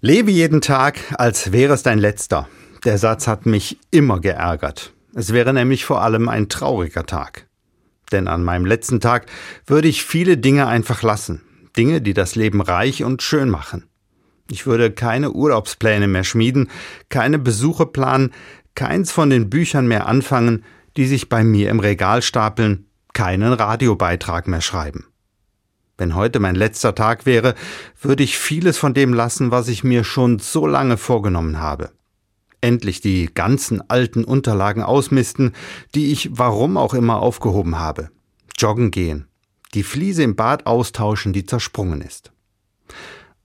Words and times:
Lebe 0.00 0.30
jeden 0.30 0.60
Tag, 0.60 1.00
als 1.18 1.50
wäre 1.50 1.74
es 1.74 1.82
dein 1.82 1.98
letzter. 1.98 2.48
Der 2.84 2.98
Satz 2.98 3.26
hat 3.26 3.46
mich 3.46 3.80
immer 3.90 4.20
geärgert. 4.20 4.92
Es 5.12 5.32
wäre 5.32 5.52
nämlich 5.52 5.84
vor 5.84 6.02
allem 6.02 6.28
ein 6.28 6.48
trauriger 6.48 7.04
Tag. 7.04 7.48
Denn 8.12 8.28
an 8.28 8.44
meinem 8.44 8.64
letzten 8.64 9.00
Tag 9.00 9.26
würde 9.66 9.88
ich 9.88 10.04
viele 10.04 10.38
Dinge 10.38 10.68
einfach 10.68 11.02
lassen. 11.02 11.42
Dinge, 11.76 12.00
die 12.00 12.14
das 12.14 12.36
Leben 12.36 12.60
reich 12.60 13.02
und 13.02 13.22
schön 13.22 13.50
machen. 13.50 13.88
Ich 14.48 14.66
würde 14.66 14.92
keine 14.92 15.32
Urlaubspläne 15.32 16.06
mehr 16.06 16.22
schmieden, 16.22 16.70
keine 17.08 17.40
Besuche 17.40 17.84
planen, 17.84 18.32
keins 18.76 19.10
von 19.10 19.30
den 19.30 19.50
Büchern 19.50 19.88
mehr 19.88 20.06
anfangen, 20.06 20.64
die 20.96 21.08
sich 21.08 21.28
bei 21.28 21.42
mir 21.42 21.70
im 21.70 21.80
Regal 21.80 22.22
stapeln, 22.22 22.86
keinen 23.14 23.52
Radiobeitrag 23.52 24.46
mehr 24.46 24.60
schreiben. 24.60 25.08
Wenn 25.98 26.14
heute 26.14 26.38
mein 26.38 26.54
letzter 26.54 26.94
Tag 26.94 27.26
wäre, 27.26 27.56
würde 28.00 28.22
ich 28.22 28.38
vieles 28.38 28.78
von 28.78 28.94
dem 28.94 29.12
lassen, 29.12 29.50
was 29.50 29.66
ich 29.66 29.82
mir 29.82 30.04
schon 30.04 30.38
so 30.38 30.66
lange 30.66 30.96
vorgenommen 30.96 31.58
habe. 31.58 31.90
Endlich 32.60 33.00
die 33.00 33.26
ganzen 33.26 33.88
alten 33.90 34.24
Unterlagen 34.24 34.82
ausmisten, 34.84 35.54
die 35.96 36.12
ich 36.12 36.30
warum 36.32 36.76
auch 36.76 36.94
immer 36.94 37.20
aufgehoben 37.20 37.78
habe. 37.78 38.10
Joggen 38.56 38.92
gehen. 38.92 39.26
Die 39.74 39.82
Fliese 39.82 40.22
im 40.22 40.36
Bad 40.36 40.66
austauschen, 40.66 41.32
die 41.32 41.44
zersprungen 41.44 42.00
ist. 42.00 42.32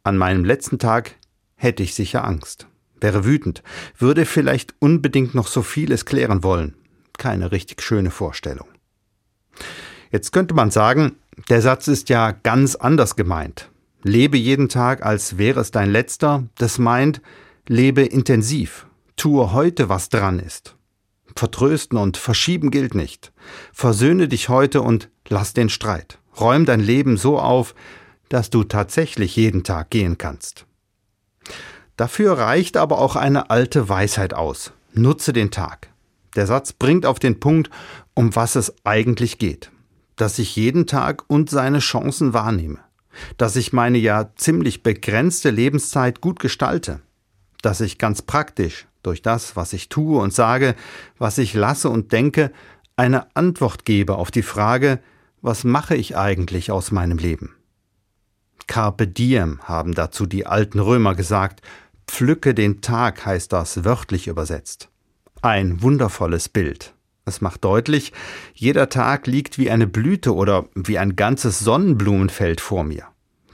An 0.04 0.18
meinem 0.18 0.46
letzten 0.46 0.78
Tag 0.80 1.16
hätte 1.56 1.82
ich 1.82 1.96
sicher 1.96 2.24
Angst, 2.24 2.68
wäre 3.02 3.26
wütend, 3.26 3.64
würde 3.98 4.26
vielleicht 4.26 4.76
unbedingt 4.80 5.34
noch 5.34 5.48
so 5.48 5.64
vieles 5.64 6.06
klären 6.06 6.44
wollen. 6.44 6.76
Keine 7.18 7.52
richtig 7.52 7.82
schöne 7.82 8.12
Vorstellung. 8.12 8.68
Jetzt 10.12 10.32
könnte 10.32 10.54
man 10.54 10.72
sagen, 10.72 11.16
der 11.50 11.62
Satz 11.62 11.88
ist 11.88 12.10
ja 12.10 12.32
ganz 12.32 12.76
anders 12.76 13.16
gemeint. 13.16 13.70
Lebe 14.04 14.38
jeden 14.38 14.70
Tag, 14.70 15.06
als 15.06 15.38
wäre 15.38 15.62
es 15.62 15.72
dein 15.72 15.90
letzter. 15.90 16.44
Das 16.58 16.78
meint, 16.78 17.22
lebe 17.68 18.04
intensiv. 18.04 18.86
Tue 19.16 19.54
heute, 19.54 19.90
was 19.90 20.10
dran 20.10 20.40
ist. 20.40 20.76
Vertrösten 21.36 21.98
und 21.98 22.18
verschieben 22.18 22.70
gilt 22.70 22.96
nicht. 22.96 23.32
Versöhne 23.72 24.28
dich 24.28 24.50
heute 24.50 24.82
und 24.82 25.10
lass 25.28 25.54
den 25.54 25.70
Streit. 25.70 26.20
Räum 26.40 26.66
dein 26.66 26.80
Leben 26.80 27.18
so 27.18 27.40
auf, 27.40 27.74
dass 28.30 28.50
du 28.50 28.64
tatsächlich 28.64 29.36
jeden 29.36 29.64
Tag 29.64 29.90
gehen 29.90 30.18
kannst. 30.18 30.66
Dafür 31.96 32.38
reicht 32.38 32.78
aber 32.78 33.00
auch 33.00 33.16
eine 33.16 33.50
alte 33.50 33.90
Weisheit 33.90 34.34
aus. 34.34 34.74
Nutze 34.94 35.34
den 35.34 35.52
Tag. 35.52 35.90
Der 36.36 36.48
Satz 36.48 36.74
bringt 36.74 37.06
auf 37.06 37.20
den 37.20 37.40
Punkt, 37.40 37.70
um 38.16 38.36
was 38.36 38.56
es 38.56 38.74
eigentlich 38.84 39.38
geht 39.38 39.72
dass 40.16 40.40
ich 40.40 40.56
jeden 40.56 40.88
Tag 40.88 41.24
und 41.28 41.50
seine 41.50 41.80
Chancen 41.80 42.34
wahrnehme, 42.34 42.80
dass 43.38 43.56
ich 43.56 43.74
meine 43.74 43.98
ja 43.98 44.32
ziemlich 44.36 44.84
begrenzte 44.84 45.50
Lebenszeit 45.50 46.22
gut 46.22 46.40
gestalte, 46.40 47.00
dass 47.62 47.82
ich 47.82 47.98
ganz 47.98 48.22
praktisch 48.22 48.88
durch 49.02 49.22
das, 49.22 49.56
was 49.56 49.74
ich 49.74 49.90
tue 49.90 50.20
und 50.20 50.34
sage, 50.34 50.76
was 51.18 51.38
ich 51.38 51.54
lasse 51.54 51.90
und 51.90 52.12
denke, 52.12 52.52
eine 52.96 53.36
Antwort 53.36 53.86
gebe 53.86 54.16
auf 54.16 54.32
die 54.32 54.44
Frage, 54.44 55.00
was 55.42 55.64
mache 55.64 55.96
ich 55.96 56.16
eigentlich 56.16 56.72
aus 56.72 56.92
meinem 56.92 57.18
Leben? 57.18 57.56
Carpe 58.68 59.08
diem 59.08 59.60
haben 59.64 59.94
dazu 59.94 60.26
die 60.26 60.46
alten 60.46 60.80
Römer 60.80 61.16
gesagt, 61.16 61.62
pflücke 62.08 62.54
den 62.54 62.82
Tag 62.82 63.26
heißt 63.26 63.52
das 63.52 63.84
wörtlich 63.84 64.28
übersetzt. 64.28 64.90
Ein 65.42 65.82
wundervolles 65.82 66.48
Bild. 66.48 66.94
Es 67.26 67.40
macht 67.40 67.64
deutlich, 67.64 68.12
jeder 68.54 68.90
Tag 68.90 69.28
liegt 69.28 69.58
wie 69.58 69.72
eine 69.72 69.88
Blüte 69.88 70.36
oder 70.36 70.66
wie 70.76 70.98
ein 70.98 71.16
ganzes 71.16 71.60
Sonnenblumenfeld 71.60 72.60
vor 72.60 72.84
mir, 72.84 73.06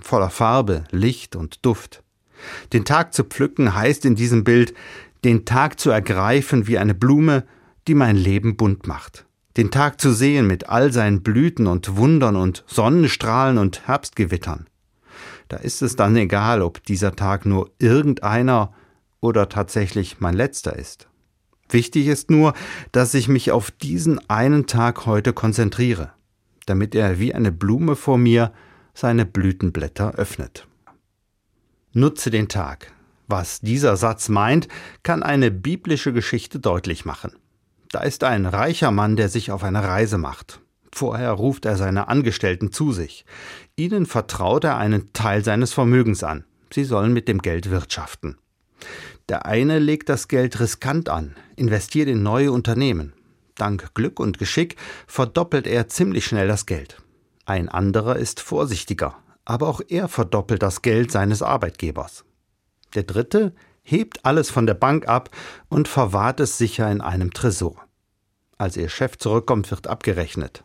voller 0.02 0.31
Farbe, 0.31 0.86
Licht 0.89 1.36
und 1.36 1.66
Duft. 1.66 2.03
Den 2.73 2.86
Tag 2.86 3.14
zu 3.14 3.23
pflücken 3.23 3.75
heißt 3.75 4.06
in 4.06 4.16
diesem 4.16 4.44
Bild, 4.44 4.73
den 5.23 5.45
Tag 5.45 5.80
zu 5.80 5.92
ergreifen 5.92 6.67
wie 6.67 6.78
eine 6.78 6.95
Blume, 6.95 7.44
die 7.88 7.94
mein 7.94 8.16
Leben 8.16 8.56
bunt 8.56 8.88
macht. 8.88 9.25
Den 9.58 9.72
Tag 9.72 10.00
zu 10.00 10.14
sehen 10.14 10.47
mit 10.47 10.69
all 10.69 10.94
seinen 10.94 11.22
Blüten 11.22 11.68
und 11.68 11.97
Wundern 11.97 12.38
und 12.38 12.63
Sonnenstrahlen 12.66 13.57
und 13.57 13.88
Herbstgewittern. 13.88 14.68
Da 15.47 15.57
ist 15.57 15.81
es 15.81 15.96
dann 15.96 16.16
egal, 16.16 16.62
ob 16.62 16.84
dieser 16.86 17.16
Tag 17.16 17.46
nur 17.46 17.72
irgendeiner 17.80 18.74
oder 19.19 19.50
tatsächlich 19.50 20.19
mein 20.19 20.36
letzter 20.36 20.75
ist. 20.75 21.09
Wichtig 21.69 22.07
ist 22.07 22.31
nur, 22.31 22.53
dass 22.91 23.13
ich 23.13 23.28
mich 23.28 23.52
auf 23.52 23.72
diesen 23.72 24.30
einen 24.30 24.66
Tag 24.66 25.06
heute 25.06 25.34
konzentriere, 25.34 26.12
damit 26.66 26.96
er 26.96 27.19
wie 27.19 27.34
eine 27.34 27.52
Blume 27.52 27.96
vor 27.96 28.18
mir 28.18 28.52
seine 28.94 29.25
Blütenblätter 29.25 30.16
öffnet. 30.16 30.68
Nutze 31.94 32.31
den 32.31 32.47
Tag. 32.47 32.91
Was 33.28 33.62
dieser 33.62 33.96
Satz 33.96 34.30
meint, 34.30 34.68
kann 35.03 35.22
eine 35.22 35.52
biblische 35.52 36.13
Geschichte 36.13 36.59
deutlich 36.59 37.06
machen. 37.06 37.34
Da 37.91 38.01
ist 38.01 38.24
ein 38.24 38.47
reicher 38.47 38.91
Mann, 38.91 39.16
der 39.16 39.30
sich 39.30 39.51
auf 39.51 39.63
eine 39.63 39.84
Reise 39.84 40.18
macht. 40.18 40.62
Vorher 40.91 41.31
ruft 41.31 41.66
er 41.66 41.75
seine 41.75 42.07
Angestellten 42.07 42.72
zu 42.72 42.91
sich. 42.91 43.25
Ihnen 43.75 44.07
vertraut 44.07 44.63
er 44.63 44.78
einen 44.78 45.13
Teil 45.13 45.44
seines 45.44 45.74
Vermögens 45.74 46.24
an. 46.24 46.44
Sie 46.72 46.84
sollen 46.84 47.13
mit 47.13 47.28
dem 47.28 47.40
Geld 47.40 47.69
wirtschaften. 47.69 48.38
Der 49.29 49.45
eine 49.45 49.78
legt 49.78 50.09
das 50.09 50.28
Geld 50.28 50.59
riskant 50.59 51.07
an, 51.07 51.35
investiert 51.56 52.09
in 52.09 52.23
neue 52.23 52.51
Unternehmen. 52.51 53.13
Dank 53.53 53.94
Glück 53.94 54.19
und 54.19 54.40
Geschick 54.40 54.75
verdoppelt 55.06 55.67
er 55.67 55.88
ziemlich 55.88 56.25
schnell 56.25 56.47
das 56.47 56.66
Geld. 56.66 56.97
Ein 57.45 57.69
anderer 57.69 58.16
ist 58.16 58.39
vorsichtiger, 58.39 59.18
aber 59.45 59.68
auch 59.68 59.81
er 59.88 60.07
verdoppelt 60.07 60.63
das 60.63 60.81
Geld 60.81 61.12
seines 61.12 61.44
Arbeitgebers. 61.44 62.25
Der 62.95 63.03
dritte 63.03 63.53
hebt 63.84 64.25
alles 64.25 64.50
von 64.50 64.66
der 64.66 64.73
Bank 64.73 65.07
ab 65.07 65.29
und 65.68 65.88
verwahrt 65.88 66.39
es 66.39 66.57
sicher 66.57 66.91
in 66.91 67.01
einem 67.01 67.31
Tresor. 67.31 67.85
Als 68.57 68.78
ihr 68.78 68.89
Chef 68.89 69.18
zurückkommt, 69.18 69.69
wird 69.69 69.88
abgerechnet. 69.88 70.63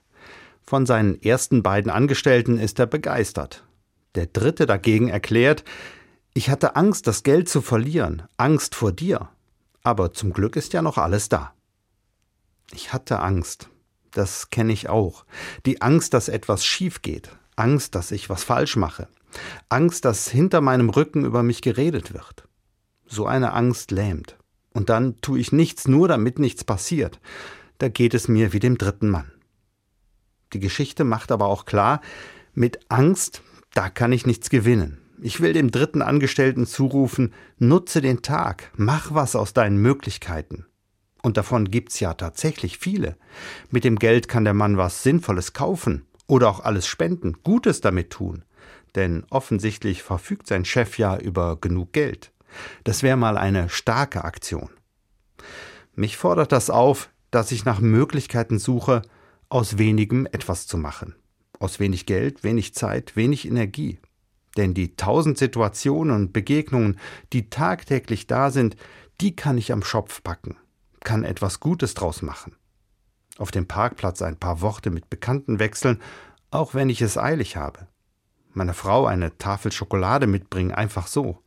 Von 0.62 0.86
seinen 0.86 1.20
ersten 1.22 1.62
beiden 1.62 1.90
Angestellten 1.90 2.58
ist 2.58 2.78
er 2.78 2.86
begeistert. 2.86 3.64
Der 4.14 4.26
dritte 4.26 4.64
dagegen 4.64 5.08
erklärt, 5.08 5.64
ich 6.36 6.50
hatte 6.50 6.74
Angst, 6.74 7.06
das 7.06 7.22
Geld 7.22 7.48
zu 7.48 7.62
verlieren, 7.62 8.24
Angst 8.36 8.74
vor 8.74 8.90
dir. 8.90 9.28
Aber 9.84 10.12
zum 10.12 10.32
Glück 10.32 10.56
ist 10.56 10.72
ja 10.72 10.82
noch 10.82 10.98
alles 10.98 11.28
da. 11.28 11.54
Ich 12.72 12.92
hatte 12.92 13.20
Angst. 13.20 13.68
Das 14.10 14.50
kenne 14.50 14.72
ich 14.72 14.88
auch. 14.88 15.26
Die 15.64 15.80
Angst, 15.80 16.12
dass 16.12 16.28
etwas 16.28 16.64
schief 16.64 17.02
geht. 17.02 17.30
Angst, 17.54 17.94
dass 17.94 18.10
ich 18.10 18.28
was 18.28 18.42
falsch 18.42 18.74
mache. 18.74 19.06
Angst, 19.68 20.04
dass 20.04 20.28
hinter 20.28 20.60
meinem 20.60 20.90
Rücken 20.90 21.24
über 21.24 21.44
mich 21.44 21.62
geredet 21.62 22.14
wird. 22.14 22.48
So 23.06 23.26
eine 23.26 23.52
Angst 23.52 23.92
lähmt. 23.92 24.36
Und 24.72 24.88
dann 24.88 25.20
tue 25.20 25.38
ich 25.38 25.52
nichts 25.52 25.86
nur, 25.86 26.08
damit 26.08 26.40
nichts 26.40 26.64
passiert. 26.64 27.20
Da 27.78 27.88
geht 27.88 28.14
es 28.14 28.26
mir 28.26 28.52
wie 28.52 28.60
dem 28.60 28.76
dritten 28.76 29.08
Mann. 29.08 29.30
Die 30.52 30.60
Geschichte 30.60 31.04
macht 31.04 31.30
aber 31.30 31.46
auch 31.46 31.64
klar, 31.64 32.00
mit 32.54 32.80
Angst, 32.88 33.42
da 33.72 33.88
kann 33.88 34.12
ich 34.12 34.26
nichts 34.26 34.50
gewinnen. 34.50 35.03
Ich 35.20 35.40
will 35.40 35.52
dem 35.52 35.70
dritten 35.70 36.02
Angestellten 36.02 36.66
zurufen, 36.66 37.32
nutze 37.58 38.00
den 38.00 38.22
Tag, 38.22 38.70
mach 38.76 39.14
was 39.14 39.36
aus 39.36 39.52
deinen 39.52 39.78
Möglichkeiten. 39.78 40.66
Und 41.22 41.36
davon 41.36 41.70
gibt's 41.70 42.00
ja 42.00 42.14
tatsächlich 42.14 42.78
viele. 42.78 43.16
Mit 43.70 43.84
dem 43.84 43.98
Geld 43.98 44.28
kann 44.28 44.44
der 44.44 44.54
Mann 44.54 44.76
was 44.76 45.02
Sinnvolles 45.02 45.52
kaufen 45.52 46.04
oder 46.26 46.50
auch 46.50 46.60
alles 46.60 46.86
spenden, 46.86 47.36
Gutes 47.42 47.80
damit 47.80 48.10
tun. 48.10 48.44
Denn 48.94 49.24
offensichtlich 49.30 50.02
verfügt 50.02 50.46
sein 50.46 50.64
Chef 50.64 50.98
ja 50.98 51.16
über 51.16 51.56
genug 51.60 51.92
Geld. 51.92 52.32
Das 52.84 53.02
wäre 53.02 53.16
mal 53.16 53.38
eine 53.38 53.68
starke 53.68 54.24
Aktion. 54.24 54.70
Mich 55.94 56.16
fordert 56.16 56.52
das 56.52 56.70
auf, 56.70 57.10
dass 57.30 57.52
ich 57.52 57.64
nach 57.64 57.80
Möglichkeiten 57.80 58.58
suche, 58.58 59.02
aus 59.48 59.78
wenigem 59.78 60.26
etwas 60.26 60.66
zu 60.66 60.76
machen. 60.76 61.14
Aus 61.58 61.80
wenig 61.80 62.06
Geld, 62.06 62.44
wenig 62.44 62.74
Zeit, 62.74 63.16
wenig 63.16 63.46
Energie. 63.46 63.98
Denn 64.56 64.74
die 64.74 64.96
tausend 64.96 65.38
Situationen 65.38 66.14
und 66.14 66.32
Begegnungen, 66.32 66.98
die 67.32 67.50
tagtäglich 67.50 68.26
da 68.26 68.50
sind, 68.50 68.76
die 69.20 69.34
kann 69.34 69.58
ich 69.58 69.72
am 69.72 69.82
Schopf 69.82 70.22
packen, 70.22 70.56
kann 71.00 71.24
etwas 71.24 71.60
Gutes 71.60 71.94
draus 71.94 72.22
machen. 72.22 72.56
Auf 73.38 73.50
dem 73.50 73.66
Parkplatz 73.66 74.22
ein 74.22 74.36
paar 74.36 74.60
Worte 74.60 74.90
mit 74.90 75.10
Bekannten 75.10 75.58
wechseln, 75.58 76.00
auch 76.50 76.74
wenn 76.74 76.88
ich 76.88 77.02
es 77.02 77.18
eilig 77.18 77.56
habe. 77.56 77.88
Meiner 78.52 78.74
Frau 78.74 79.06
eine 79.06 79.36
Tafel 79.38 79.72
Schokolade 79.72 80.28
mitbringen, 80.28 80.70
einfach 80.70 81.08
so. 81.08 81.38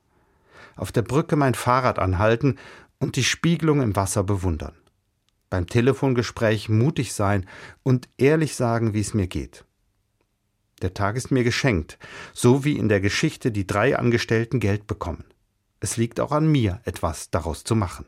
Auf 0.76 0.92
der 0.92 1.02
Brücke 1.02 1.38
mein 1.38 1.56
Fahrrad 1.56 2.00
anhalten 2.00 2.58
und 3.00 3.16
die 3.16 3.24
Spiegelung 3.24 3.82
im 3.82 3.96
Wasser 3.96 4.24
bewundern. 4.24 4.76
Beim 5.50 5.68
Telefongespräch 5.68 6.68
mutig 6.68 7.14
sein 7.14 7.48
und 7.84 8.10
ehrlich 8.18 8.56
sagen, 8.56 8.94
wie 8.94 9.00
es 9.00 9.14
mir 9.14 9.28
geht. 9.28 9.64
Der 10.82 10.94
Tag 10.94 11.16
ist 11.16 11.30
mir 11.32 11.44
geschenkt, 11.44 12.00
so 12.34 12.64
wie 12.66 12.78
in 12.78 12.90
der 12.90 13.02
Geschichte 13.02 13.52
die 13.52 13.68
drei 13.68 13.98
Angestellten 13.98 14.60
Geld 14.60 14.88
bekommen. 14.88 15.26
Es 15.80 15.98
liegt 15.98 16.20
auch 16.20 16.32
an 16.32 16.52
mir, 16.52 16.82
etwas 16.86 17.30
daraus 17.30 17.64
zu 17.64 17.76
machen. 17.76 18.08